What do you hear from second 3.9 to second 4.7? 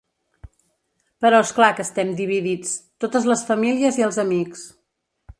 i els amics.